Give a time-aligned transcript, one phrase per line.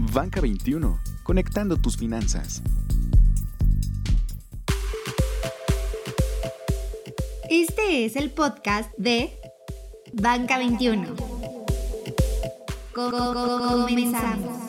[0.00, 2.62] Banca 21, conectando tus finanzas.
[7.50, 9.36] Este es el podcast de
[10.12, 11.16] Banca 21.
[12.94, 13.88] Comenzamos.
[13.98, 14.67] Gente de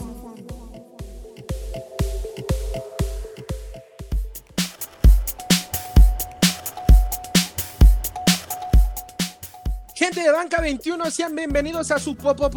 [10.39, 12.53] Banca 21, sean bienvenidos a su podcast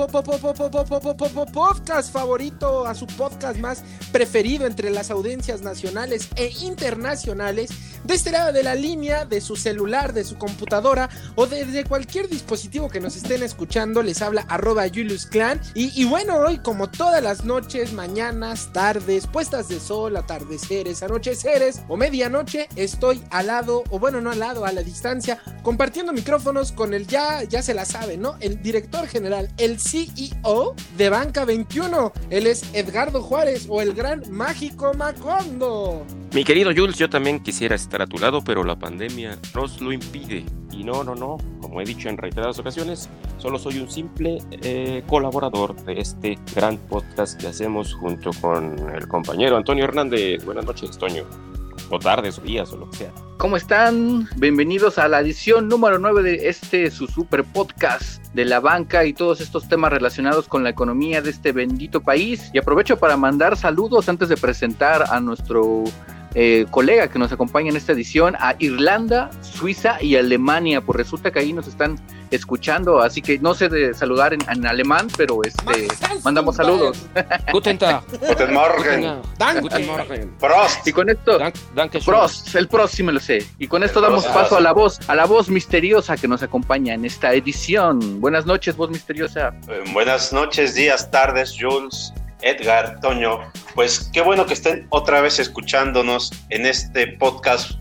[2.12, 7.70] favorito, a su podcast más preferido entre las audiencias nacionales e internacionales
[8.04, 12.28] de este lado de la línea, de su celular, de su computadora o desde cualquier
[12.28, 15.60] dispositivo que nos estén escuchando, les habla arroba Julius Clan.
[15.74, 21.96] Y, bueno, hoy como todas las noches, mañanas, tardes, puestas de sol, atardeceres, anocheceres o
[21.96, 26.94] medianoche, estoy al lado, o bueno, no al lado, a la distancia, compartiendo micrófonos con
[26.94, 28.36] el ya, ya se la sabe, ¿no?
[28.40, 32.12] El director general, el CEO de Banca 21.
[32.30, 36.04] Él es Edgardo Juárez o el gran mágico Macondo.
[36.34, 39.92] Mi querido Jules, yo también quisiera estar a tu lado, pero la pandemia nos lo
[39.92, 40.44] impide.
[40.72, 43.08] Y no, no, no, como he dicho en reiteradas ocasiones,
[43.38, 49.06] solo soy un simple eh, colaborador de este gran podcast que hacemos junto con el
[49.06, 50.44] compañero Antonio Hernández.
[50.44, 51.51] Buenas noches, Toño.
[51.94, 53.12] O tardes, o días, o lo que sea.
[53.36, 54.26] ¿Cómo están?
[54.36, 59.12] Bienvenidos a la edición número 9 de este su super podcast de la banca y
[59.12, 62.50] todos estos temas relacionados con la economía de este bendito país.
[62.54, 65.84] Y aprovecho para mandar saludos antes de presentar a nuestro
[66.34, 71.30] eh, colega que nos acompaña en esta edición a Irlanda, Suiza y Alemania, pues resulta
[71.30, 75.40] que ahí nos están escuchando, así que no sé de saludar en, en alemán, pero
[75.44, 75.86] este
[76.24, 77.04] mandamos saludos.
[77.52, 78.02] Guten Tag.
[78.26, 79.20] Guten Morgen.
[79.60, 80.30] Guten Morgen.
[80.40, 80.86] Prost.
[80.86, 83.46] Y con esto, Dank, Prost, el Prost sí me lo sé.
[83.58, 84.34] Y con esto El damos Prost.
[84.38, 88.20] paso a la voz, a la voz misteriosa que nos acompaña en esta edición.
[88.20, 89.54] Buenas noches, voz misteriosa.
[89.68, 93.40] Eh, buenas noches, días, tardes, Jules, Edgar, Toño.
[93.74, 97.72] Pues qué bueno que estén otra vez escuchándonos en este podcast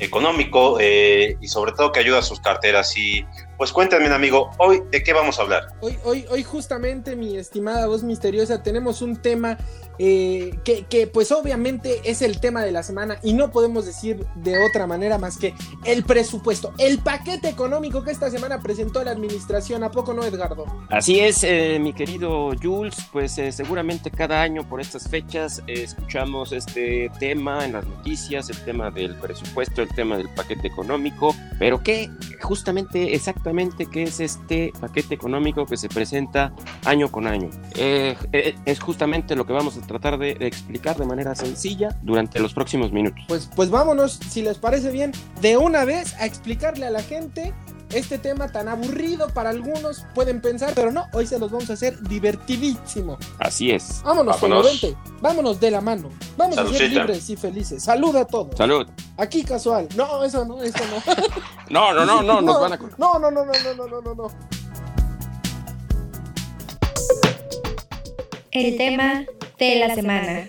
[0.00, 2.96] económico eh, y sobre todo que ayuda a sus carteras.
[2.96, 3.24] Y
[3.56, 5.68] pues cuéntenme, amigo, hoy de qué vamos a hablar.
[5.80, 9.58] Hoy, hoy, hoy justamente, mi estimada voz misteriosa, tenemos un tema
[9.98, 14.56] eh, que, pues obviamente es el tema de la semana y no podemos decir de
[14.64, 19.84] otra manera más que el presupuesto, el paquete económico que esta semana presentó la administración.
[19.84, 20.66] ¿A poco no, Edgardo?
[20.90, 26.52] Así es, eh, mi querido Jules, pues eh, seguramente cada año por estas fechas escuchamos
[26.52, 31.82] este tema en las noticias, el tema del presupuesto, el tema del paquete económico, pero
[31.82, 32.10] ¿qué
[32.42, 36.52] justamente, exactamente, qué es este paquete económico que se presenta
[36.84, 37.50] año con año?
[37.74, 42.52] Es justamente lo que vamos a tratar de, de explicar de manera sencilla durante los
[42.54, 43.24] próximos minutos.
[43.28, 47.54] Pues, pues vámonos, si les parece bien, de una vez a explicarle a la gente
[47.90, 51.74] este tema tan aburrido para algunos pueden pensar, pero no, hoy se los vamos a
[51.74, 53.16] hacer divertidísimo.
[53.38, 54.02] Así es.
[54.04, 54.80] Vámonos, Vámonos.
[54.82, 54.96] vente.
[55.20, 56.10] Vámonos de la mano.
[56.36, 57.82] Vamos a ser libres y felices.
[57.84, 58.56] Salud a todos.
[58.56, 58.86] Salud.
[59.16, 59.88] Aquí casual.
[59.94, 61.14] No, eso no, eso no.
[61.70, 62.78] No, no, no, no, nos van a...
[62.96, 64.28] No, no, no, no, no, no, no, no, no.
[68.52, 69.24] El tema
[69.58, 70.46] de la semana.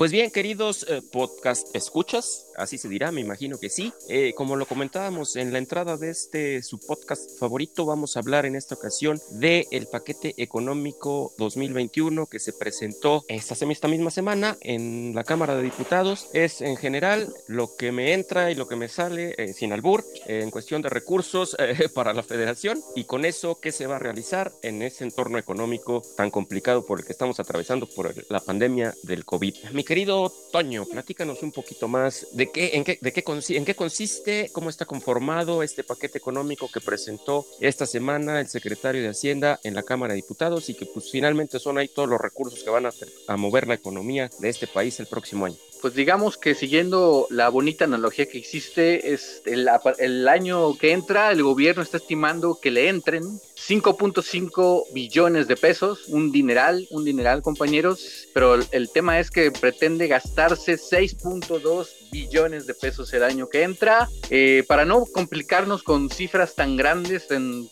[0.00, 3.92] Pues bien, queridos eh, podcast escuchas, así se dirá, me imagino que sí.
[4.08, 8.46] Eh, como lo comentábamos en la entrada de este su podcast favorito, vamos a hablar
[8.46, 14.56] en esta ocasión del el paquete económico 2021 que se presentó esta, esta misma semana
[14.62, 16.28] en la Cámara de Diputados.
[16.32, 20.02] Es en general lo que me entra y lo que me sale eh, sin albur
[20.26, 21.54] eh, en cuestión de recursos
[21.94, 26.00] para la federación y con eso qué se va a realizar en ese entorno económico
[26.16, 29.56] tan complicado por el que estamos atravesando por la pandemia del COVID.
[29.72, 33.74] Mi querido Toño, platícanos un poquito más de qué, en, qué, de qué, en qué
[33.74, 39.58] consiste, cómo está conformado este paquete económico que presentó esta semana el secretario de Hacienda
[39.64, 42.70] en la Cámara de Diputados y que pues finalmente son ahí todos los recursos que
[42.70, 45.56] van a mover la economía de este país el próximo año.
[45.80, 51.42] Pues digamos que siguiendo la bonita analogía que existe, es el, año que entra, el
[51.42, 58.28] gobierno está estimando que le entren 5.5 billones de pesos, un dineral, un dineral compañeros,
[58.32, 64.08] pero el, tema es que pretende gastarse 6.2 billones de pesos el año que entra,
[64.30, 67.68] eh, para no complicarnos con cifras tan grandes, tan,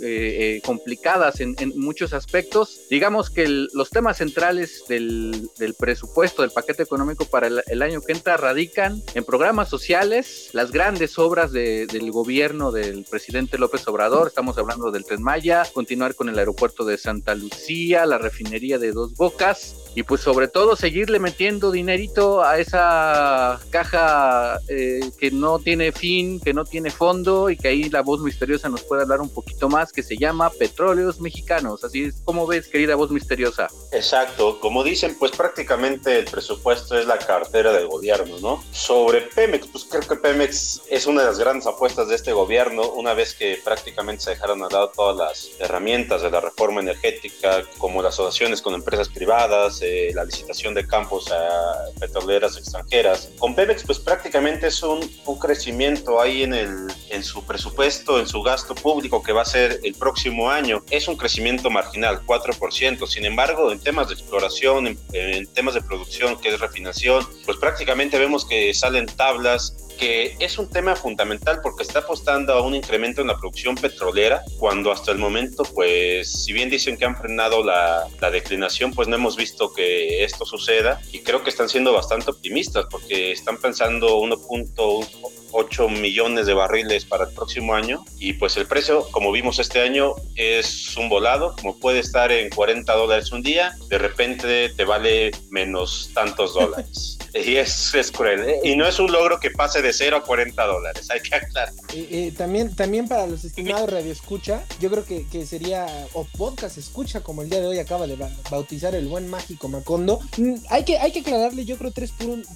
[0.00, 6.50] eh, eh, complicadas en, muchos aspectos, digamos que los temas centrales del, del, presupuesto, del
[6.50, 11.86] paquete económico para el, año que entra radican en programas sociales, las grandes obras de,
[11.86, 16.84] del gobierno del presidente López Obrador, estamos hablando del Tren Maya, continuar con el aeropuerto
[16.84, 22.42] de Santa Lucía, la refinería de Dos Bocas, y pues sobre todo seguirle metiendo dinerito
[22.42, 27.90] a esa caja eh, que no tiene fin, que no tiene fondo y que ahí
[27.90, 31.84] la voz misteriosa nos puede hablar un poquito más, que se llama Petróleos Mexicanos.
[31.84, 33.68] Así es como ves, querida voz misteriosa.
[33.92, 38.64] Exacto, como dicen, pues prácticamente el presupuesto es la cartera del gobierno, ¿no?
[38.72, 42.90] Sobre Pemex, pues creo que Pemex es una de las grandes apuestas de este gobierno,
[42.92, 47.62] una vez que prácticamente se dejaron a lado todas las herramientas de la reforma energética,
[47.78, 49.81] como las asociaciones con empresas privadas,
[50.14, 53.30] la licitación de campos a petroleras extranjeras.
[53.38, 58.26] Con Pemex, pues prácticamente es un, un crecimiento ahí en, el, en su presupuesto, en
[58.26, 60.82] su gasto público que va a ser el próximo año.
[60.90, 63.06] Es un crecimiento marginal, 4%.
[63.06, 67.58] Sin embargo, en temas de exploración, en, en temas de producción, que es refinación, pues
[67.58, 72.74] prácticamente vemos que salen tablas que es un tema fundamental porque está apostando a un
[72.74, 77.16] incremento en la producción petrolera, cuando hasta el momento, pues, si bien dicen que han
[77.16, 81.68] frenado la, la declinación, pues no hemos visto que esto suceda y creo que están
[81.68, 88.32] siendo bastante optimistas porque están pensando 1.8 millones de barriles para el próximo año y
[88.32, 92.92] pues el precio, como vimos este año, es un volado, como puede estar en 40
[92.92, 97.18] dólares un día, de repente te vale menos tantos dólares.
[97.34, 98.40] Y es, es cruel.
[98.48, 98.60] ¿eh?
[98.62, 101.72] Y no es un logro que pase de 0 a 40 dólares, hay que aclarar.
[101.94, 106.24] Eh, eh, también, también para los estimados Radio Escucha, yo creo que, que, sería, o
[106.24, 108.16] podcast escucha, como el día de hoy acaba de
[108.50, 112.12] bautizar el buen mágico Macondo, mm, hay que, hay que aclararle, yo creo, tres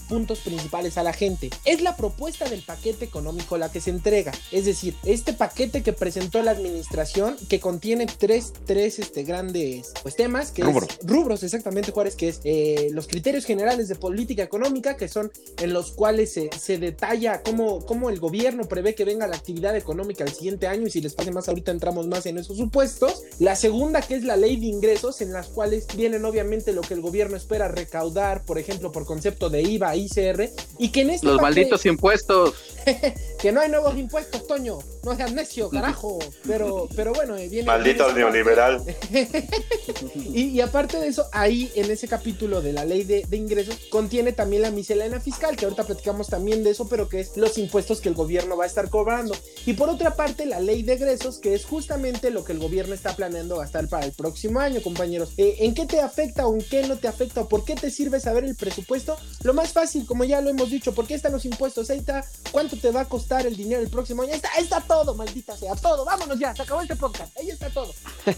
[0.08, 1.50] puntos principales a la gente.
[1.64, 4.32] Es la propuesta del paquete económico la que se entrega.
[4.50, 10.16] Es decir, este paquete que presentó la administración, que contiene tres, tres este, grandes pues,
[10.16, 10.88] temas, que rubros.
[10.90, 15.30] es rubros, exactamente, Juárez, que es eh, los criterios generales de política económica que son
[15.58, 19.76] en los cuales se, se detalla cómo, cómo, el gobierno prevé que venga la actividad
[19.76, 23.22] económica el siguiente año y si les pase más ahorita entramos más en esos supuestos.
[23.38, 26.94] La segunda que es la ley de ingresos en las cuales vienen obviamente lo que
[26.94, 31.26] el gobierno espera recaudar, por ejemplo, por concepto de IVA, ICR y que en este
[31.26, 32.54] Los malditos impuestos.
[33.46, 34.80] que no hay nuevos impuestos, Toño.
[35.04, 36.18] No seas necio, carajo.
[36.48, 37.64] Pero, pero bueno, eh, viene.
[37.64, 38.82] Maldito neoliberal.
[40.16, 43.76] y, y, aparte de eso, ahí en ese capítulo de la ley de, de ingresos
[43.88, 47.56] contiene también la miscelánea fiscal, que ahorita platicamos también de eso, pero que es los
[47.56, 49.36] impuestos que el gobierno va a estar cobrando.
[49.64, 52.94] Y por otra parte, la ley de egresos, que es justamente lo que el gobierno
[52.94, 55.34] está planeando gastar para el próximo año, compañeros.
[55.36, 57.92] Eh, ¿En qué te afecta o en qué no te afecta o por qué te
[57.92, 59.16] sirve saber el presupuesto?
[59.44, 61.90] Lo más fácil, como ya lo hemos dicho, ¿por qué están los impuestos?
[61.90, 64.32] Ahí está, ¿cuánto te va a costar el dinero el próximo año?
[64.32, 66.04] Ahí está, ahí está todo, maldita sea, todo.
[66.04, 67.36] Vámonos ya, se acabó este podcast.
[67.36, 67.92] Ahí está todo.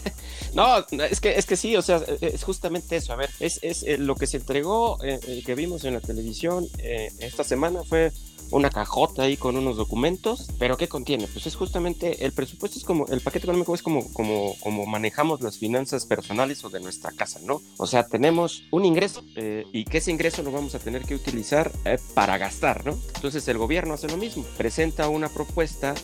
[0.53, 3.13] no, es que, es que sí, o sea, es justamente eso.
[3.13, 6.67] A ver, es, es eh, lo que se entregó, eh, que vimos en la televisión
[6.79, 8.11] eh, esta semana fue
[8.51, 11.27] una cajota ahí con unos documentos, pero ¿qué contiene?
[11.27, 15.41] Pues es justamente el presupuesto es como el paquete económico es como como como manejamos
[15.41, 17.61] las finanzas personales o de nuestra casa, ¿no?
[17.77, 21.15] O sea, tenemos un ingreso eh, y que ese ingreso lo vamos a tener que
[21.15, 22.97] utilizar eh, para gastar, ¿no?
[23.15, 25.95] Entonces el gobierno hace lo mismo, presenta una propuesta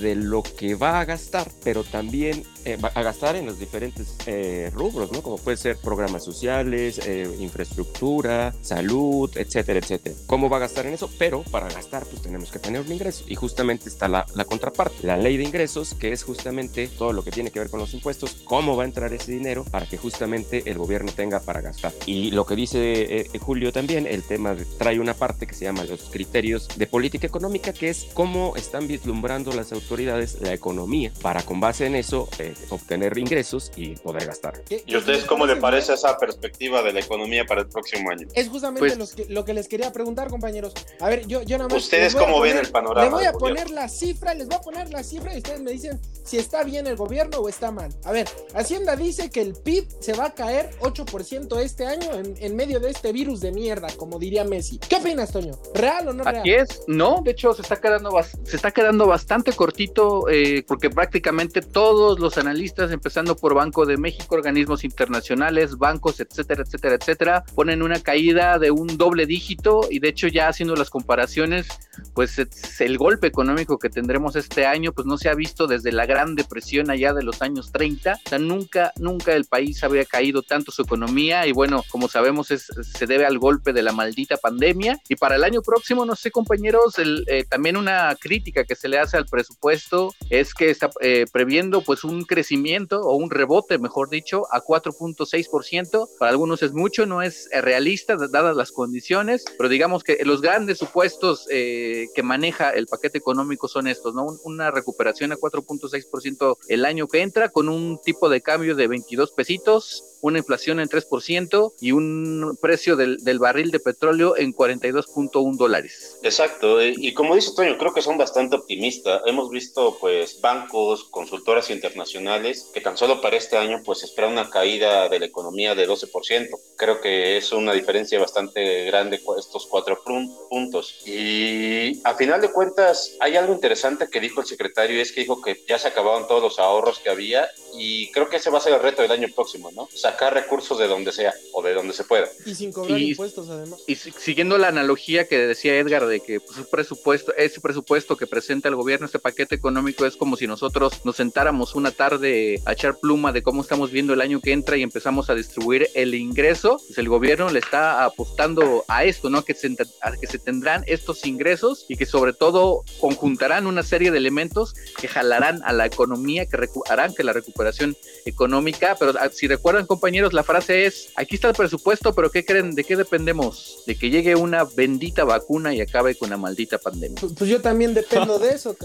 [0.00, 4.16] de lo que va a gastar, pero también eh, va a gastar en los diferentes
[4.26, 5.22] eh, rubros, ¿no?
[5.22, 10.16] Como puede ser programas sociales, eh, infraestructura, salud, etcétera, etcétera.
[10.26, 11.10] ¿Cómo va a gastar en eso?
[11.18, 13.24] Pero para gastar, pues tenemos que tener un ingreso.
[13.28, 17.22] Y justamente está la, la contraparte, la ley de ingresos, que es justamente todo lo
[17.22, 19.96] que tiene que ver con los impuestos, cómo va a entrar ese dinero para que
[19.96, 21.92] justamente el gobierno tenga para gastar.
[22.06, 25.84] Y lo que dice Julio también, el tema de, trae una parte que se llama
[25.84, 31.42] los criterios de política económica, que es cómo están vislumbrando las autoridades la economía para
[31.42, 34.62] con base en eso eh, obtener ingresos y poder gastar.
[34.86, 38.28] ¿Y a ustedes cómo le parece esa perspectiva de la economía para el próximo año?
[38.34, 40.72] Es justamente pues, que, lo que les quería preguntar, compañeros.
[41.00, 41.83] A ver, yo, yo nada más.
[41.84, 43.02] ¿Ustedes cómo poner, ven el panorama?
[43.02, 45.72] Les voy a poner la cifra, les voy a poner la cifra y ustedes me
[45.72, 47.94] dicen si está bien el gobierno o está mal.
[48.04, 52.34] A ver, Hacienda dice que el PIB se va a caer 8% este año en,
[52.38, 54.78] en medio de este virus de mierda, como diría Messi.
[54.78, 55.52] ¿Qué opinas, Toño?
[55.74, 56.36] ¿Real o no real?
[56.36, 58.10] Así es, no, de hecho se está quedando,
[58.44, 63.96] se está quedando bastante cortito eh, porque prácticamente todos los analistas, empezando por Banco de
[63.96, 69.98] México, organismos internacionales, bancos, etcétera, etcétera, etcétera, ponen una caída de un doble dígito y
[69.98, 71.66] de hecho ya haciendo las comparaciones,
[72.14, 72.40] pues
[72.80, 76.34] el golpe económico que tendremos este año, pues no se ha visto desde la Gran
[76.34, 80.72] Depresión allá de los años 30, o sea, nunca, nunca el país había caído tanto
[80.72, 85.00] su economía y bueno, como sabemos es, se debe al golpe de la maldita pandemia
[85.08, 88.98] y para el año próximo, no sé compañeros, eh, también una crítica que se le
[88.98, 94.08] hace al presupuesto es que está eh, previendo pues un crecimiento o un rebote, mejor
[94.08, 96.08] dicho, a 4.6%.
[96.18, 100.78] Para algunos es mucho, no es realista dadas las condiciones, pero digamos que los grandes
[100.78, 104.26] supuestos eh, que maneja el paquete económico son estos, ¿no?
[104.42, 109.30] Una recuperación a 4.6% el año que entra con un tipo de cambio de 22
[109.30, 115.56] pesitos una inflación en 3% y un precio del, del barril de petróleo en 42.1
[115.56, 116.18] dólares.
[116.22, 119.20] Exacto, eh, y como dice Toño, creo que son bastante optimistas.
[119.26, 124.48] Hemos visto pues bancos, consultoras internacionales que tan solo para este año pues esperan una
[124.48, 126.48] caída de la economía de 12%.
[126.78, 130.02] Creo que es una diferencia bastante grande estos cuatro
[130.48, 131.02] puntos.
[131.06, 135.20] Y a final de cuentas hay algo interesante que dijo el secretario y es que
[135.20, 138.58] dijo que ya se acabaron todos los ahorros que había y creo que ese va
[138.58, 139.86] a ser el reto del año próximo, ¿no?
[140.14, 142.28] Sacar recursos de donde sea o de donde se pueda.
[142.46, 143.80] Y sin cobrar impuestos además.
[143.86, 148.26] Y siguiendo la analogía que decía Edgar de que pues, su presupuesto, ese presupuesto que
[148.26, 152.72] presenta el gobierno, este paquete económico es como si nosotros nos sentáramos una tarde a
[152.72, 156.14] echar pluma de cómo estamos viendo el año que entra y empezamos a distribuir el
[156.14, 159.44] ingreso, pues el gobierno le está apostando a esto, ¿no?
[159.44, 164.10] Que se, a que se tendrán estos ingresos y que sobre todo conjuntarán una serie
[164.10, 169.28] de elementos que jalarán a la economía, que harán que la recuperación económica, pero ah,
[169.32, 172.74] si recuerdan compañeros, la frase es, aquí está el presupuesto, pero ¿qué creen?
[172.74, 173.84] ¿De qué dependemos?
[173.86, 177.18] De que llegue una bendita vacuna y acabe con la maldita pandemia.
[177.18, 178.76] Pues, pues yo también dependo de eso,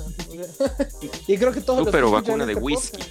[1.27, 1.89] y creo que todos...
[1.91, 3.03] pero vacuna de whisky.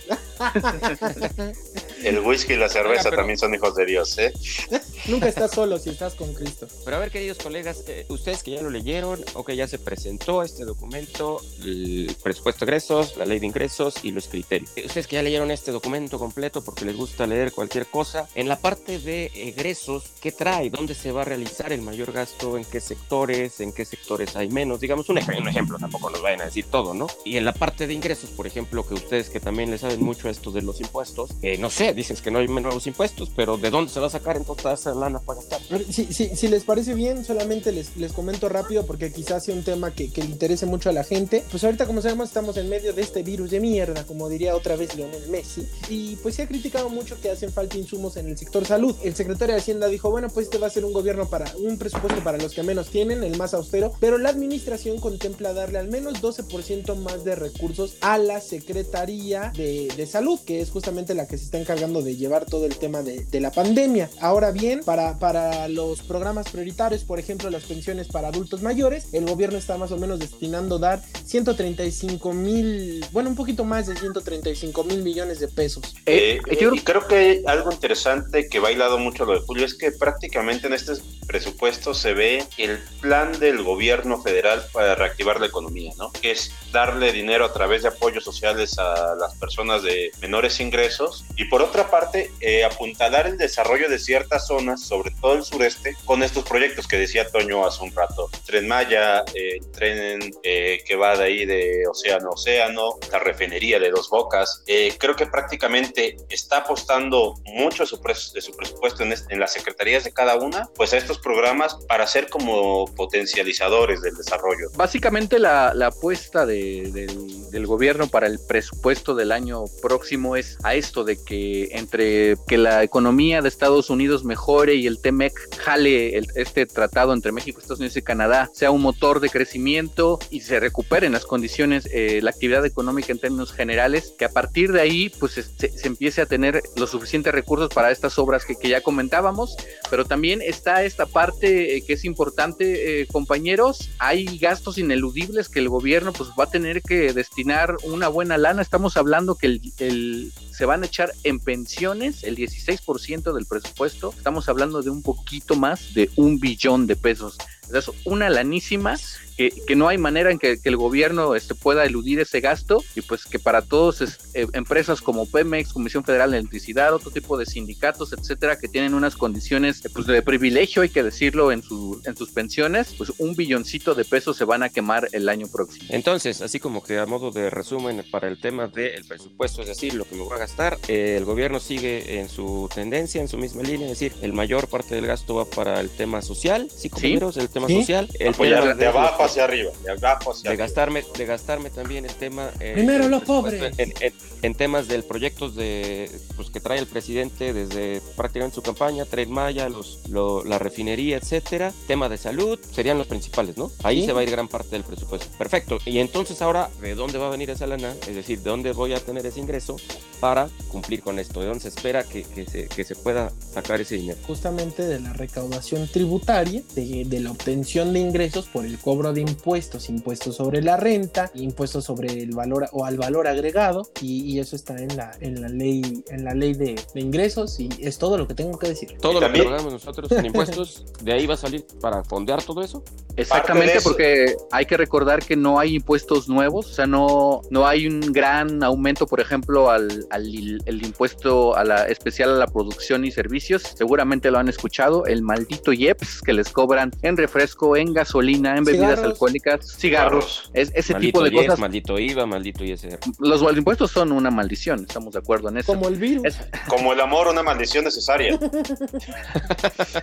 [2.02, 4.32] El whisky y la cerveza también son hijos de Dios, ¿eh?
[5.06, 6.68] Nunca estás solo si estás con Cristo.
[6.84, 9.78] Pero a ver, queridos colegas, eh, ustedes que ya lo leyeron o que ya se
[9.78, 14.70] presentó este documento, el presupuesto de ingresos, la ley de ingresos y los criterios.
[14.76, 18.49] Eh, ustedes que ya leyeron este documento completo porque les gusta leer cualquier cosa, en
[18.49, 20.71] la parte de egresos, ¿qué trae?
[20.71, 22.57] ¿Dónde se va a realizar el mayor gasto?
[22.57, 23.61] ¿En qué sectores?
[23.61, 24.80] ¿En qué sectores hay menos?
[24.80, 27.07] Digamos un, ejemplo, un ejemplo tampoco nos vayan a decir todo, ¿no?
[27.25, 30.28] Y en la parte de ingresos, por ejemplo, que ustedes que también les saben mucho
[30.28, 33.71] esto de los impuestos, eh, no sé, dicen que no hay nuevos impuestos, pero ¿de
[33.71, 35.61] dónde se va a sacar entonces esa lana para gastar?
[35.90, 39.62] Si, si, si les parece bien, solamente les, les comento rápido porque quizás sea un
[39.62, 41.45] tema que, que, le interese mucho a la gente.
[41.50, 44.76] Pues ahorita, como sabemos, estamos en medio de este virus de mierda, como diría otra
[44.76, 48.37] vez Lionel Messi, y pues se ha criticado mucho que hacen falta insumos en el
[48.37, 48.94] sector salud.
[49.02, 51.78] El secretario de Hacienda dijo, bueno, pues este va a ser un gobierno para un
[51.78, 55.88] presupuesto para los que menos tienen, el más austero, pero la administración contempla darle al
[55.88, 61.26] menos 12% más de recursos a la Secretaría de, de Salud, que es justamente la
[61.26, 64.11] que se está encargando de llevar todo el tema de, de la pandemia.
[64.20, 69.26] Ahora bien, para, para los programas prioritarios, por ejemplo, las pensiones para adultos mayores, el
[69.26, 74.85] gobierno está más o menos destinando dar 135 mil, bueno, un poquito más de 135
[74.85, 75.94] mil millones de pesos.
[76.06, 79.75] Eh, eh, y creo que algo interesante que va hilado mucho lo de Julio es
[79.75, 80.92] que prácticamente en este
[81.26, 86.10] presupuesto se ve el plan del gobierno federal para reactivar la economía, ¿no?
[86.12, 91.25] Que es darle dinero a través de apoyos sociales a las personas de menores ingresos
[91.37, 95.96] y por otra parte eh, apuntalar el desarrollo de ciertas zonas, sobre todo el sureste,
[96.04, 98.30] con estos proyectos que decía Toño hace un rato.
[98.46, 103.78] Tren Maya, eh, tren eh, que va de ahí de océano a océano, la refinería
[103.78, 104.62] de Dos Bocas.
[104.66, 108.00] Eh, creo que prácticamente está apostando mucho de su,
[108.32, 112.06] de su presupuesto en, en, las secretarías de cada una, pues a estos programas para
[112.06, 114.68] ser como potencializadores del desarrollo.
[114.76, 120.56] Básicamente la, la apuesta de, del, del gobierno para el presupuesto del año próximo es
[120.62, 125.32] a esto de que entre que la economía de Estados Unidos mejore y el TEMEC
[125.58, 130.18] jale el, este tratado entre México, Estados Unidos y Canadá sea un motor de crecimiento
[130.30, 134.72] y se recuperen las condiciones, eh, la actividad económica en términos generales, que a partir
[134.72, 138.57] de ahí pues se, se empiece a tener los suficientes recursos para estas obras que,
[138.57, 139.57] que ya comentábamos,
[139.90, 145.59] pero también está esta parte eh, que es importante, eh, compañeros, hay gastos ineludibles que
[145.59, 149.73] el gobierno pues va a tener que destinar una buena lana, estamos hablando que el,
[149.78, 154.12] el se van a echar en pensiones el 16% del presupuesto.
[154.17, 157.38] Estamos hablando de un poquito más de un billón de pesos.
[157.73, 158.97] Es una lanísima
[159.38, 162.83] que, que, no hay manera en que, que, el gobierno este, pueda eludir ese gasto
[162.97, 167.12] y pues que para todos es, eh, empresas como Pemex, Comisión Federal de Electricidad, otro
[167.12, 171.62] tipo de sindicatos, etcétera, que tienen unas condiciones pues, de privilegio, hay que decirlo, en,
[171.62, 175.47] su, en sus pensiones, pues un billoncito de pesos se van a quemar el año
[175.47, 175.87] próximo.
[175.90, 179.95] Entonces, así como que a modo de resumen para el tema del presupuesto, es decir,
[179.95, 183.38] lo que me voy a gastar, eh, el gobierno sigue en su tendencia, en su
[183.38, 186.90] misma línea, es decir, el mayor parte del gasto va para el tema social, ¿sí,
[186.90, 187.35] compañeros?
[187.35, 187.40] ¿Sí?
[187.40, 187.76] El tema ¿Sí?
[187.78, 188.09] social.
[188.18, 190.64] El Apoyar tema de, de abajo hacia arriba, de abajo hacia de arriba.
[190.66, 192.50] Gastarme, de gastarme también el tema...
[192.61, 193.73] Eh, Primero los pobres.
[193.78, 198.62] En, en, en, temas del proyectos de, pues, que trae el presidente desde prácticamente su
[198.62, 201.73] campaña, Tren Maya, los, lo, la refinería, etcétera.
[201.87, 203.70] Tema de salud, serían los principales, ¿no?
[203.82, 204.06] Ahí ¿Sí?
[204.06, 205.28] se va a ir gran parte del presupuesto.
[205.38, 205.78] Perfecto.
[205.85, 207.94] Y entonces ahora, ¿de dónde va a venir esa lana?
[208.06, 209.76] Es decir, ¿de dónde voy a tener ese ingreso
[210.20, 211.40] para cumplir con esto?
[211.40, 214.18] ¿De dónde se espera que, que, se, que se pueda sacar ese dinero?
[214.26, 219.17] Justamente de la recaudación tributaria, de, de la obtención de ingresos por el cobro de
[219.18, 224.38] de impuestos, impuestos sobre la renta, impuestos sobre el valor o al valor agregado, y,
[224.38, 228.16] eso está en la, en la ley, en la ley de, ingresos, y es todo
[228.16, 228.96] lo que tengo que decir.
[229.00, 232.62] Todo lo que pagamos nosotros en impuestos, de ahí va a salir para fondear todo
[232.62, 232.84] eso.
[233.16, 237.88] Exactamente, porque hay que recordar que no hay impuestos nuevos, o sea, no, no hay
[237.88, 243.04] un gran aumento, por ejemplo, al, al el impuesto a la especial a la producción
[243.04, 243.62] y servicios.
[243.75, 248.64] Seguramente lo han escuchado, el maldito IEPS que les cobran en refresco, en gasolina, en
[248.64, 251.58] bebidas alcohólicas, cigarros, es, ese tipo de cosas.
[251.58, 252.98] Maldito IVA, maldito ISR.
[253.18, 255.74] Los, impuestos son una maldición, estamos de acuerdo en eso.
[255.74, 256.36] Como el virus.
[256.68, 258.38] Como el amor, una maldición necesaria.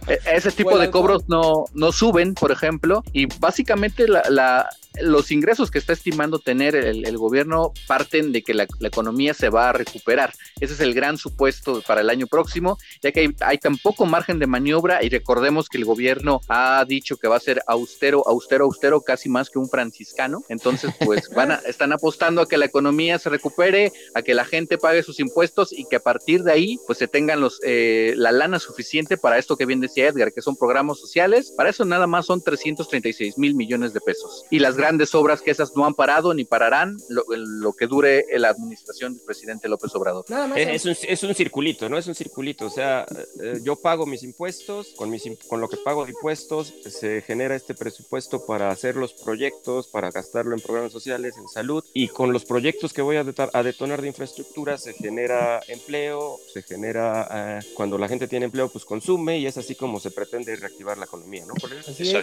[0.07, 4.69] E, ese tipo de cobros no, no suben, por ejemplo, y básicamente la,
[5.01, 9.69] los ingresos que está estimando tener el, gobierno parten de que la, economía se va
[9.69, 10.33] a recuperar.
[10.59, 14.39] Ese es el gran supuesto para el año próximo, ya que hay, tan poco margen
[14.39, 18.65] de maniobra y recordemos que el gobierno ha dicho que va a ser austero, austero,
[18.65, 20.43] austero, casi más que un franciscano.
[20.49, 24.45] Entonces, pues van a, están apostando a que la economía se recupere, a que la
[24.45, 28.13] gente pague sus impuestos y que a partir de ahí, pues se tengan los, eh,
[28.15, 31.51] la lana suficiente para esto que bien decía Edgar, que son programas sociales.
[31.55, 34.45] Para eso nada más son 336 mil millones de pesos.
[34.49, 38.49] Y las grandes obras que esas no han parado ni pararán lo, que dure la
[38.49, 40.25] administración del presidente López Obrador.
[40.55, 41.97] es, un, es, un, circulito, ¿no?
[41.97, 42.65] Es un circulito.
[42.65, 43.05] O sea,
[43.41, 47.55] eh, yo pago mis impuestos, con, mis, con lo que pago de impuestos se genera
[47.55, 52.31] este presupuesto para hacer los proyectos, para gastarlo en programas sociales, en salud, y con
[52.31, 57.65] los proyectos que voy a, a detonar de infraestructura se genera empleo, se genera, eh,
[57.73, 61.05] cuando la gente tiene empleo, pues consume, y es así como se pretende reactivar la
[61.05, 61.53] economía, ¿no?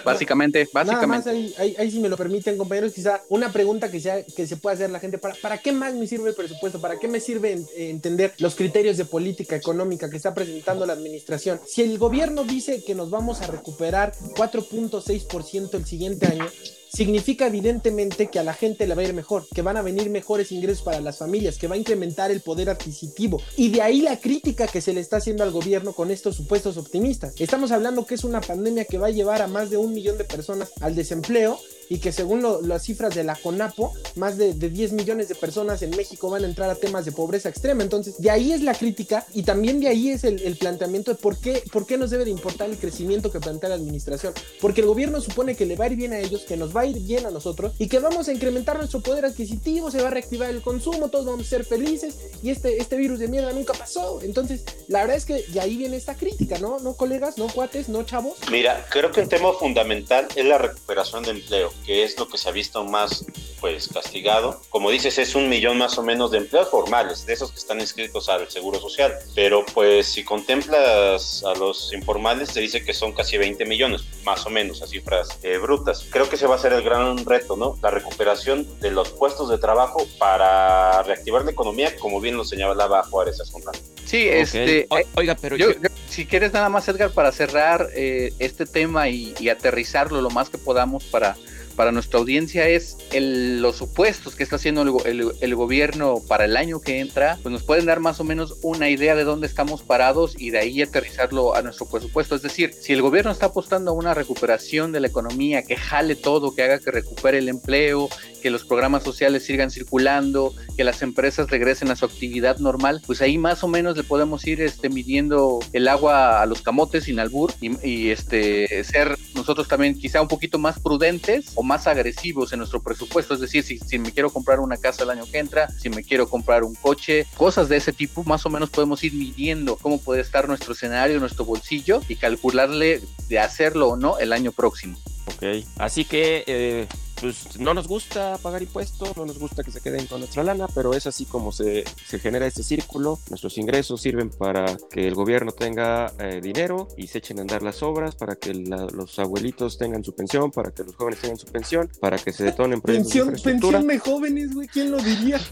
[0.04, 1.30] básicamente, básicamente.
[1.30, 4.56] ahí, ahí, ahí, si me lo permiten, compañeros, quizá una pregunta que, sea, que se
[4.56, 6.80] pueda hacer la gente, ¿para, ¿para qué más me sirve el presupuesto?
[6.80, 11.61] ¿Para qué me sirve entender los criterios de política económica que está presentando la administración?
[11.66, 16.81] Si el gobierno dice que nos vamos a recuperar 4.6% el siguiente año, you.
[16.92, 20.11] Significa evidentemente que a la gente le va a ir mejor, que van a venir
[20.11, 23.40] mejores ingresos para las familias, que va a incrementar el poder adquisitivo.
[23.56, 26.76] Y de ahí la crítica que se le está haciendo al gobierno con estos supuestos
[26.76, 27.34] optimistas.
[27.38, 30.18] Estamos hablando que es una pandemia que va a llevar a más de un millón
[30.18, 31.58] de personas al desempleo
[31.88, 35.90] y que según las cifras de la CONAPO, más de, 10 millones de personas en
[35.90, 37.82] México van a entrar a temas de pobreza extrema.
[37.82, 41.37] Entonces, de ahí es la crítica y también de ahí es el, planteamiento de por
[41.38, 44.32] qué, por qué nos debe de importar el crecimiento que plantea la administración.
[44.60, 46.81] Porque el gobierno supone que le va a ir bien a ellos, que nos va
[46.82, 50.08] a ir bien a nosotros y que vamos a incrementar nuestro poder adquisitivo, se va
[50.08, 53.52] a reactivar el consumo, todos vamos a ser felices y este, este virus de mierda
[53.52, 54.21] nunca pasó.
[54.23, 56.78] Entonces, la verdad es que de ahí viene esta crítica, ¿no?
[56.78, 58.36] No colegas, no cuates, no chavos.
[58.50, 62.38] Mira, creo que un tema fundamental es la recuperación de empleo que es lo que
[62.38, 63.25] se ha visto más
[63.60, 64.60] pues castigado.
[64.71, 67.80] Como dices, es un millón más o menos de empleos formales, de esos que están
[67.80, 69.14] inscritos al Seguro Social.
[69.36, 74.45] Pero pues si contemplas a los informales, se dice que son casi 20 millones, más
[74.47, 76.04] o menos, a cifras eh, brutas.
[76.10, 77.78] Creo que ese va a ser el gran reto, ¿no?
[77.82, 83.02] La recuperación de los puestos de trabajo para reactivar la economía, como bien lo señalaba
[83.04, 83.63] Juárez un
[84.04, 84.89] Sí, este...
[85.15, 85.69] oiga, pero yo,
[86.08, 90.50] si quieres nada más, Edgar, para cerrar eh, este tema y, y aterrizarlo lo más
[90.50, 91.37] que podamos para
[91.73, 97.00] para nuestra audiencia es los supuestos que está haciendo el, gobierno para el año que
[97.00, 100.50] entra, pues nos pueden dar más o menos una idea de dónde estamos parados y
[100.50, 102.35] de ahí aterrizarlo a nuestro presupuesto.
[102.35, 106.17] Es decir, si el gobierno está apostando a una recuperación de la economía, que jale
[106.17, 108.08] todo, que haga que recupere el empleo,
[108.43, 113.23] que los programas sociales sigan circulando, que las empresas regresen a su actividad normal, pues
[113.23, 117.21] ahí más o menos le podemos ir este, midiendo el agua a los camotes sin
[117.21, 122.59] albur y, este, ser nosotros también quizá un poquito más prudentes o más agresivos en
[122.59, 123.35] nuestro presupuesto.
[123.35, 126.02] Es decir, si, si me quiero comprar una casa el año que entra, si me
[126.02, 130.00] quiero comprar un coche, cosas de ese tipo, más o menos podemos ir midiendo cómo
[130.00, 134.99] puede estar nuestro escenario, nuestro bolsillo y calcularle de hacerlo o no el año próximo.
[135.26, 136.87] Ok, así que eh,
[137.23, 140.67] pues no nos gusta pagar impuestos, no nos gusta que se queden con nuestra lana,
[140.75, 143.21] pero es así como se, se genera este círculo.
[143.30, 147.63] Nuestros ingresos sirven para que el gobierno tenga eh, dinero y se echen a andar
[147.63, 151.47] las obras, para que los abuelitos tengan su pensión, para que los jóvenes tengan su
[151.47, 155.41] pensión, para que se detonen proyectos pensión, de Pensión de jóvenes, güey, ¿quién lo diría?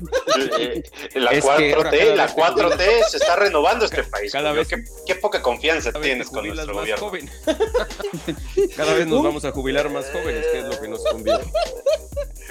[0.58, 0.82] Eh,
[1.14, 4.32] la 4T, la 4T se está renovando este país.
[4.32, 7.10] Cada vez, qué, poca confianza tienes con nuestro gobierno.
[8.76, 11.44] cada vez nos vamos a jubilar más jóvenes, que es lo que nos conviene.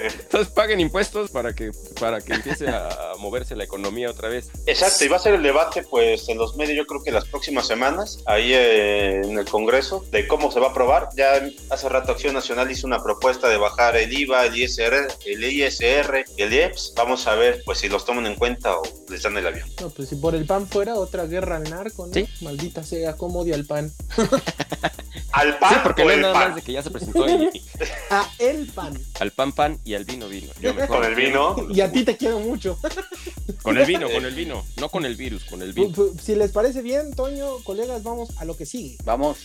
[0.00, 4.50] Entonces paguen impuestos para que, para que empiece a moverse la economía otra vez.
[4.66, 7.26] Exacto, y va a ser el debate pues en los medios yo creo que las
[7.26, 11.08] próximas semanas, ahí eh, en el Congreso, de cómo se va a aprobar.
[11.16, 15.44] Ya hace rato Acción Nacional hizo una propuesta de bajar el IVA, el ISR, el
[15.44, 16.94] ISR y el IEPS.
[16.96, 19.68] Vamos a ver pues si los toman en cuenta o les dan el avión.
[19.80, 22.22] No, pues si por el pan fuera otra guerra al narco, ¿no?
[22.40, 23.92] Maldita sea, cómo odia el pan.
[25.32, 26.46] ¿Al pan Sí, porque o no es nada pan?
[26.48, 27.62] más de que ya se presentó y-
[28.10, 28.98] A el pan.
[29.20, 30.50] al pan pan y al vino vino.
[30.60, 31.56] Yo mejor Con el vino.
[31.70, 32.78] Y a ti te quiero mucho.
[33.62, 34.64] Con el vino, con el vino.
[34.78, 35.92] No con el virus, con el vino.
[36.22, 38.96] Si les parece bien, Toño, colegas, vamos a lo que sigue.
[39.04, 39.38] Vamos.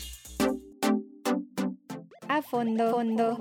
[2.30, 3.38] A fondo, fondo.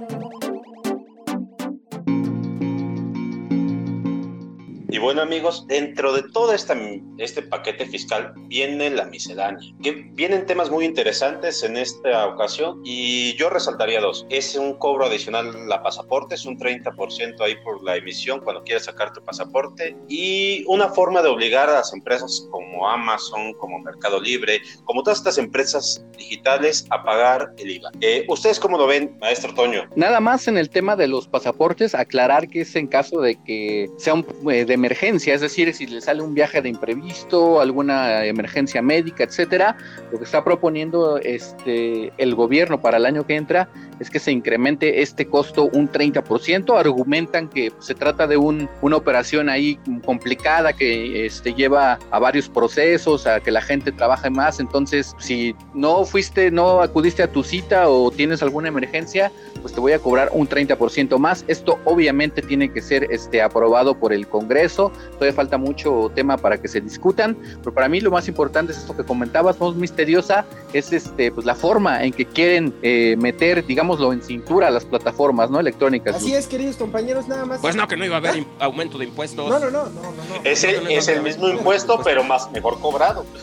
[4.95, 6.77] Y bueno amigos, dentro de todo esta,
[7.19, 13.35] este paquete fiscal viene la miscelánea, que vienen temas muy interesantes en esta ocasión y
[13.35, 14.25] yo resaltaría dos.
[14.31, 18.85] Es un cobro adicional a pasaporte, es un 30% ahí por la emisión cuando quieres
[18.85, 24.21] sacar tu pasaporte y una forma de obligar a las empresas como Amazon, como Mercado
[24.21, 27.91] Libre, como todas estas empresas digitales a pagar el IVA.
[28.01, 29.89] Eh, ¿Ustedes cómo lo ven, maestro Toño?
[29.97, 33.91] Nada más en el tema de los pasaportes, aclarar que es en caso de que
[33.99, 38.25] sea un, eh, de emergencia, es decir, si le sale un viaje de imprevisto, alguna
[38.25, 39.77] emergencia médica, etcétera,
[40.13, 43.69] lo que está proponiendo este el gobierno para el año que entra
[44.01, 46.79] es que se incremente este costo un 30%.
[46.79, 52.49] Argumentan que se trata de un, una operación ahí complicada que este, lleva a varios
[52.49, 54.61] procesos, a que la gente trabaje más.
[54.61, 59.31] Entonces, si no fuiste, no acudiste a tu cita o tienes alguna emergencia,
[59.63, 61.45] pues te voy a cobrar un 30% más.
[61.49, 64.93] Esto obviamente tiene que ser este, aprobado por el Congreso.
[65.13, 68.79] Todavía falta mucho tema para que se discutan, pero para mí lo más importante es
[68.79, 73.65] esto que comentabas, más misteriosa, es este, pues, la forma en que quieren eh, meter,
[73.85, 75.61] digámoslo, en cintura las plataformas ¿no?
[75.61, 76.17] electrónicas.
[76.17, 77.61] Así es, queridos compañeros, nada más.
[77.61, 79.49] Pues no, que no iba a haber im- aumento de impuestos.
[79.49, 80.11] No, no, no, no, no.
[80.13, 80.41] no.
[80.43, 83.27] Es el, es el mismo impuesto, pero más mejor cobrado.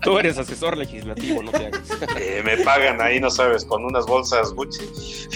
[0.00, 1.80] Tú eres asesor legislativo, no te hagas.
[2.16, 4.88] Eh, me pagan ahí, no sabes, con unas bolsas Gucci.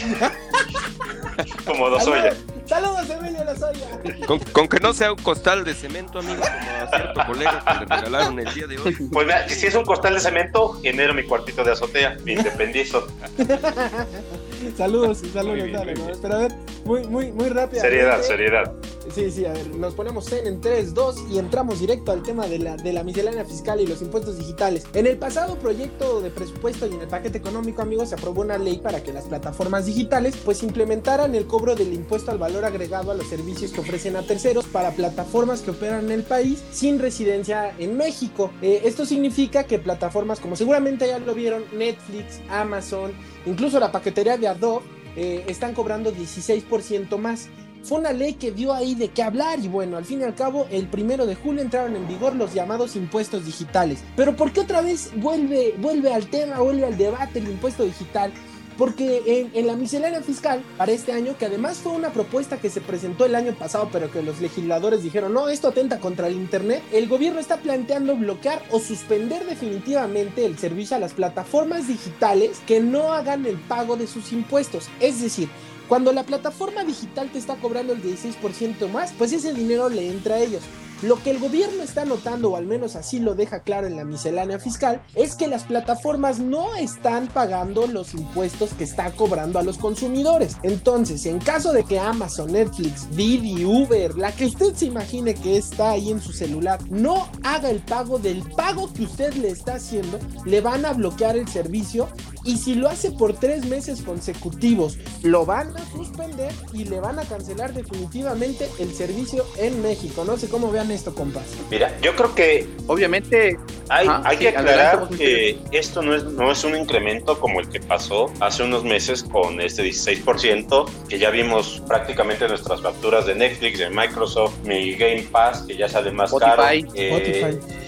[1.66, 2.36] Como dos ollas.
[2.66, 4.00] Saludos, Emilio Lozoya.
[4.26, 7.74] Con, con que no sea un costal de cemento, amigo, como a cierto colega que
[7.84, 8.94] le regalaron el día de hoy.
[9.12, 13.06] Pues mira, si es un costal de cemento, genero mi cuartito de azotea, me independizo.
[14.76, 16.06] Saludos, saludos, bien, dale, muy ¿no?
[16.06, 16.18] bien.
[16.22, 16.52] Pero a ver,
[16.84, 17.82] muy, muy, muy rápido.
[17.82, 18.72] Seriedad, seriedad.
[19.12, 22.46] Sí, sí, a ver, nos ponemos en, en 3, 2 y entramos directo al tema
[22.46, 24.84] de la, de la miscelánea fiscal y los impuestos digitales.
[24.94, 28.58] En el pasado proyecto de presupuesto y en el paquete económico, amigos, se aprobó una
[28.58, 33.10] ley para que las plataformas digitales pues implementaran el cobro del impuesto al valor agregado
[33.10, 36.98] a los servicios que ofrecen a terceros para plataformas que operan en el país sin
[36.98, 38.50] residencia en México.
[38.62, 43.12] Eh, esto significa que plataformas como seguramente ya lo vieron, Netflix, Amazon,
[43.46, 44.84] incluso la paquetería de Adobe,
[45.16, 47.48] eh, están cobrando 16% más
[47.84, 50.34] fue una ley que dio ahí de qué hablar y bueno, al fin y al
[50.34, 54.02] cabo, el primero de julio entraron en vigor los llamados impuestos digitales.
[54.16, 58.32] Pero ¿por qué otra vez vuelve, vuelve al tema, vuelve al debate el impuesto digital?
[58.78, 62.70] Porque en, en, la miscelánea fiscal para este año, que además fue una propuesta que
[62.70, 66.34] se presentó el año pasado, pero que los legisladores dijeron, no, esto atenta contra el
[66.34, 72.62] Internet, el gobierno está planteando bloquear o suspender definitivamente el servicio a las plataformas digitales
[72.66, 74.88] que no hagan el pago de sus impuestos.
[74.98, 75.48] Es decir,
[75.88, 80.36] cuando la plataforma digital te está cobrando el 16% más, pues ese dinero le entra
[80.36, 80.62] a ellos.
[81.04, 84.06] Lo que el gobierno está notando, o al menos así lo deja claro en la
[84.06, 89.62] miscelánea fiscal, es que las plataformas no están pagando los impuestos que está cobrando a
[89.62, 90.56] los consumidores.
[90.62, 95.58] Entonces, en caso de que Amazon, Netflix, Didi, Uber, la que usted se imagine que
[95.58, 99.74] está ahí en su celular, no haga el pago del pago que usted le está
[99.74, 102.08] haciendo, le van a bloquear el servicio
[102.44, 107.18] y si lo hace por tres meses consecutivos, lo van a suspender y le van
[107.18, 110.24] a cancelar definitivamente el servicio en México.
[110.24, 111.44] No sé cómo vean esto, compas.
[111.70, 116.14] Mira, yo creo que obviamente hay, Ajá, hay sí, que aclarar adelante, que esto no
[116.14, 120.88] es, no es un incremento como el que pasó hace unos meses con este 16%,
[121.08, 125.88] que ya vimos prácticamente nuestras facturas de Netflix, de Microsoft, mi Game Pass, que ya
[125.88, 126.50] sale más Spotify.
[126.56, 126.62] caro.
[126.64, 126.98] Spotify.
[126.98, 127.83] eh, Spotify,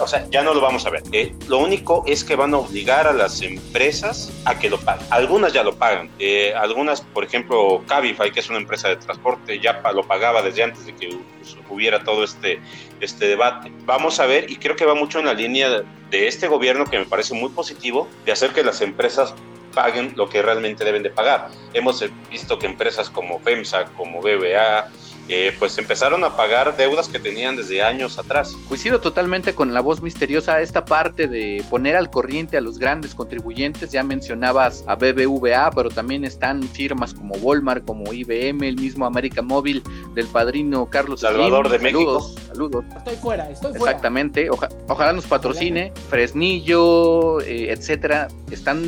[0.00, 1.02] o sea, ya no lo vamos a ver.
[1.12, 5.06] Eh, lo único es que van a obligar a las empresas a que lo paguen.
[5.10, 6.10] Algunas ya lo pagan.
[6.18, 10.62] Eh, algunas, por ejemplo, Cabify, que es una empresa de transporte, ya lo pagaba desde
[10.62, 12.60] antes de que pues, hubiera todo este,
[13.00, 13.72] este debate.
[13.84, 16.98] Vamos a ver, y creo que va mucho en la línea de este gobierno, que
[16.98, 19.34] me parece muy positivo, de hacer que las empresas
[19.74, 21.48] paguen lo que realmente deben de pagar.
[21.72, 24.88] Hemos visto que empresas como FEMSA, como BBA,
[25.28, 28.54] eh, pues empezaron a pagar deudas que tenían desde años atrás.
[28.68, 33.14] Coincido totalmente con la voz misteriosa, esta parte de poner al corriente a los grandes
[33.14, 39.06] contribuyentes, ya mencionabas a BBVA, pero también están firmas como Walmart, como IBM, el mismo
[39.06, 39.82] América Móvil
[40.14, 41.82] del padrino Carlos Salvador Slim.
[41.82, 42.84] de saludos, Saludos.
[42.96, 43.90] Estoy fuera, estoy fuera.
[43.92, 48.82] Exactamente, Oja- ojalá nos patrocine, Fresnillo, eh, etcétera, están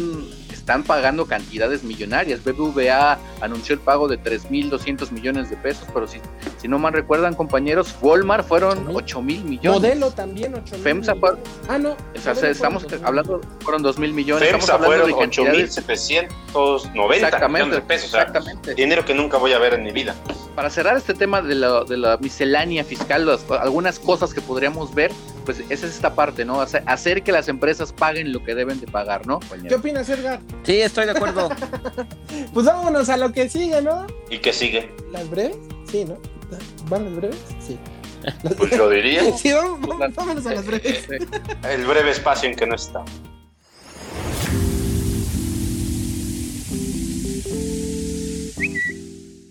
[0.67, 2.43] están pagando cantidades millonarias.
[2.43, 6.19] BBVA anunció el pago de 3.200 millones de pesos, pero si,
[6.61, 9.81] si no mal recuerdan, compañeros, Walmart fueron 8 mil millones.
[9.81, 10.83] Modelo también 8 mil.
[10.83, 11.91] FEMSA fueron, Ah, no.
[11.93, 13.07] o sea, Modelo estamos fueron 8,000.
[13.07, 14.43] hablando, fueron 2 mil millones.
[14.43, 15.87] Estamos FEMSA hablando fueron de cantidades.
[16.53, 18.09] 8.790 millones de pesos.
[18.09, 18.75] O sea, exactamente.
[18.75, 20.17] dinero que nunca voy a ver en mi vida.
[20.57, 24.95] Para cerrar este tema de la, de la miscelánea fiscal, las- algunas cosas que podríamos
[24.95, 25.13] ver,
[25.45, 26.61] pues esa es esta parte, ¿no?
[26.61, 29.39] Hacer, hacer que las empresas paguen lo que deben de pagar, ¿no?
[29.69, 30.41] ¿Qué opinas, Edgar?
[30.65, 31.49] Sí, estoy de acuerdo.
[32.53, 34.07] Pues vámonos a lo que sigue, ¿no?
[34.31, 34.91] ¿Y qué sigue?
[35.11, 35.57] ¿Las breves?
[35.91, 36.17] Sí, ¿no?
[36.89, 37.37] ¿Van las breves?
[37.61, 37.79] Sí.
[38.59, 41.07] Pues yo diría Sí, vamos, vámonos a las breves.
[41.09, 43.05] el breve espacio en que no está.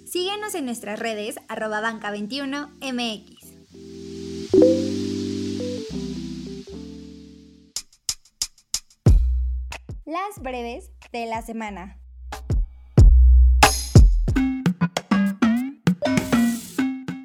[0.06, 3.36] Síguenos en nuestras redes arroba banca21mx.
[10.06, 11.98] Las breves de la semana.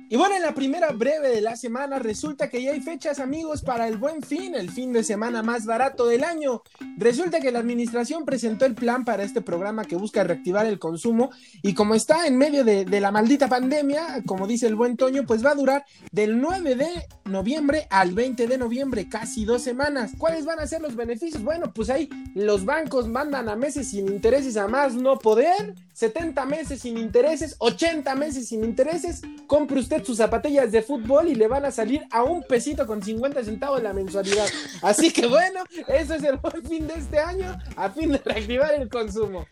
[0.09, 3.63] Y bueno, en la primera breve de la semana resulta que ya hay fechas, amigos,
[3.63, 6.63] para el buen fin, el fin de semana más barato del año.
[7.01, 11.31] Resulta que la administración presentó el plan para este programa que busca reactivar el consumo
[11.63, 15.43] y como está en medio de, la maldita pandemia, como dice el buen Toño, pues
[15.43, 16.91] va a durar del 9 de
[17.25, 20.13] noviembre al 20 de noviembre, casi dos semanas.
[20.19, 21.43] ¿Cuáles van a ser los beneficios?
[21.43, 26.45] Bueno, pues ahí los bancos mandan a meses sin intereses a más no poder, 70
[26.45, 31.49] meses sin intereses, 80 meses sin intereses, compre usted sus zapatillas de fútbol y le
[31.49, 34.47] van a salir a un pesito con 50 centavos la mensualidad.
[34.83, 38.89] Así que bueno, eso es el buen fin este año, a fin de reactivar el
[38.89, 39.47] consumo.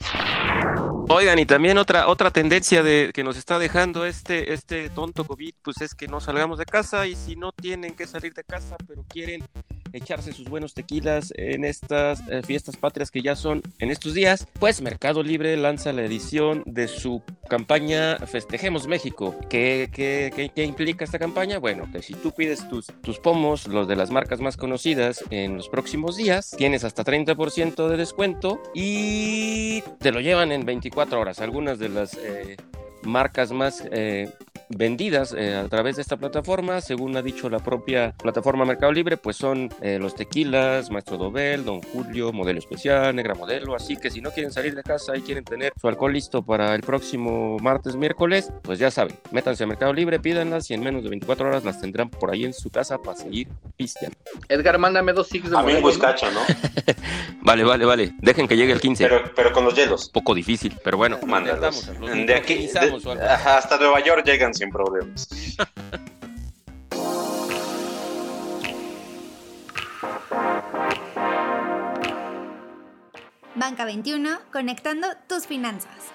[1.11, 5.55] Oigan, y también otra, otra tendencia de, que nos está dejando este, este tonto COVID,
[5.63, 8.77] pues es que no salgamos de casa y si no tienen que salir de casa,
[8.87, 9.43] pero quieren
[9.93, 14.47] echarse sus buenos tequilas en estas eh, fiestas patrias que ya son en estos días,
[14.59, 19.35] pues Mercado Libre lanza la edición de su campaña Festejemos México.
[19.49, 21.59] ¿Qué, qué, qué- implica esta campaña?
[21.59, 25.57] Bueno, que si tú pides tus, tus pomos, los de las marcas más conocidas, en
[25.57, 31.41] los próximos días, tienes hasta 30% de descuento y te lo llevan en 24 horas.
[31.41, 32.57] Algunas de las eh,
[33.09, 34.31] marcas más eh,
[34.69, 39.17] vendidas eh, a través de esta plataforma, según ha dicho la propia plataforma Mercado Libre,
[39.17, 44.11] pues son eh, los tequilas, Maestro Dobel, Don Julio, Modelo Especial, Negra Modelo, así que
[44.11, 47.59] si no quieren salir de casa y quieren tener su alcohol listo para el próximo
[47.61, 51.49] martes, miércoles, pues ya saben, métanse a Mercado Libre, pídanlas y en menos de 24
[51.49, 54.17] horas las tendrán por ahí en su casa para seguir pisteando.
[54.49, 56.09] Edgar, mándame dos six de A mí un modelo, ¿no?
[56.09, 56.41] bizcacho, ¿no?
[57.41, 59.09] Vale, vale, vale, dejen que llegue el 15.
[59.09, 60.11] Pero, pero con los hielos.
[60.11, 61.87] poco difícil, pero bueno, los
[62.27, 63.35] De aquí, microfonizamos de- o algo así.
[63.35, 65.29] ajá, hasta Nueva York llegan sin problemas.
[73.55, 76.13] Banca 21, conectando tus finanzas.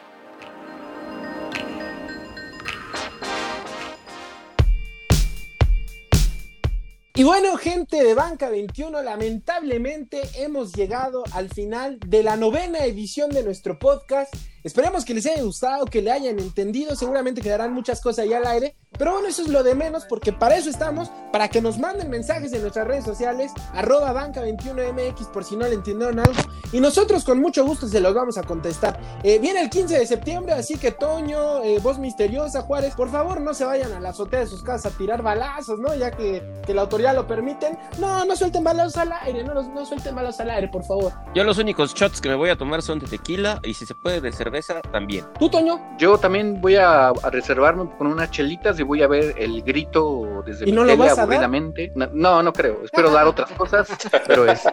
[7.15, 13.29] Y bueno, gente de Banca 21, lamentablemente hemos llegado al final de la novena edición
[13.29, 14.33] de nuestro podcast.
[14.63, 16.95] Esperemos que les haya gustado, que le hayan entendido.
[16.95, 18.77] Seguramente quedarán muchas cosas ahí al aire.
[18.97, 22.09] Pero bueno, eso es lo de menos, porque para eso estamos, para que nos manden
[22.09, 26.39] mensajes en nuestras redes sociales, arroba banca21mx por si no le entendieron algo.
[26.71, 28.99] Y nosotros con mucho gusto se los vamos a contestar.
[29.23, 33.41] Eh, viene el 15 de septiembre, así que Toño, eh, voz misteriosa, Juárez, por favor
[33.41, 35.93] no se vayan a la azotea de sus casas a tirar balazos, ¿no?
[35.95, 37.77] Ya que, que la autoridad lo permiten.
[37.99, 41.11] No, no suelten balazos al aire, no, no suelten balazos al aire, por favor.
[41.33, 43.95] Yo los únicos shots que me voy a tomar son de tequila y si se
[43.95, 44.31] puede de
[44.91, 45.25] también.
[45.39, 45.79] ¿Tú, Toño?
[45.97, 50.43] Yo también voy a, a reservarme con unas chelitas y voy a ver el grito
[50.45, 51.21] desde ¿Y mi no tele vas a dar?
[51.23, 51.91] aburridamente.
[51.95, 52.81] No, no, no creo.
[52.83, 53.87] Espero dar otras cosas,
[54.27, 54.69] pero este,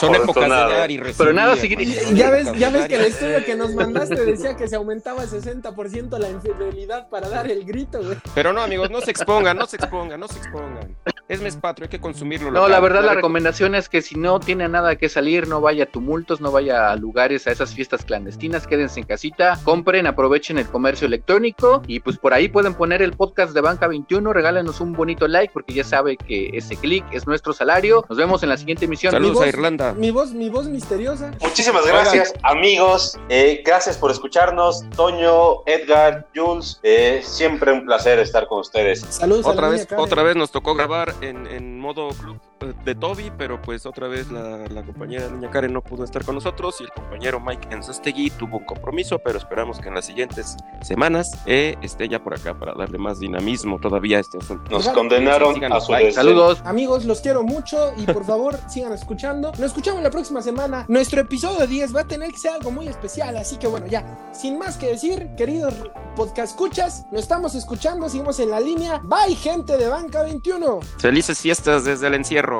[0.00, 1.16] Son épocas de dar y recibir.
[1.18, 4.68] Pero nada, seguir- Ya ves, ya ves que el estudio que nos mandaste decía que
[4.68, 8.16] se aumentaba 60% la infidelidad para dar el grito, güey.
[8.34, 10.96] Pero no, amigos, no se expongan, no se expongan, no se expongan.
[11.28, 12.48] Es mes patrio, hay que consumirlo.
[12.50, 12.72] No, local.
[12.72, 15.86] la verdad la recomendación es que si no tiene nada que salir, no vaya a
[15.86, 20.66] tumultos, no vaya a lugares, a esas fiestas clandestinas, quédense en casita, compren, aprovechen el
[20.66, 24.94] comercio electrónico y pues por ahí pueden poner el podcast de Banca 21, regálenos un
[24.94, 28.04] bonito like porque ya sabe que ese clic es nuestro salario.
[28.08, 29.12] Nos vemos en la siguiente emisión.
[29.12, 29.92] Saludos voz- a Irlanda.
[29.92, 31.30] Mi voz, mi voz misteriosa.
[31.42, 33.18] Muchísimas gracias, amigos.
[33.28, 34.82] Eh, gracias por escucharnos.
[34.96, 36.80] Toño, Edgar, Jules.
[36.82, 39.00] eh, siempre un placer estar con ustedes.
[39.10, 42.94] Saludos a Otra la vez, otra vez nos tocó grabar en, en modo club de
[42.94, 46.80] Toby, pero pues otra vez la, la compañera Doña Karen no pudo estar con nosotros
[46.80, 51.30] y el compañero Mike Enzastegui tuvo un compromiso, pero esperamos que en las siguientes semanas
[51.46, 54.70] eh, esté ya por acá para darle más dinamismo todavía a este asunto.
[54.70, 56.12] Nos condenaron a su deseo.
[56.12, 56.62] Saludos.
[56.64, 59.50] Amigos, los quiero mucho y por favor sigan escuchando.
[59.52, 60.84] Nos escuchamos la próxima semana.
[60.88, 64.30] Nuestro episodio 10 va a tener que ser algo muy especial, así que bueno, ya,
[64.32, 65.74] sin más que decir, queridos
[66.14, 69.00] podcast escuchas, nos estamos escuchando, seguimos en la línea.
[69.02, 70.80] Bye, gente de Banca 21.
[70.98, 72.51] Felices fiestas desde el encierro.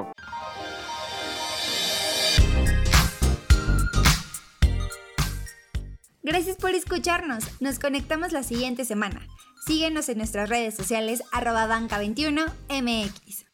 [6.23, 7.45] Gracias por escucharnos.
[7.61, 9.27] Nos conectamos la siguiente semana.
[9.67, 13.52] Síguenos en nuestras redes sociales arroba banca21 mx.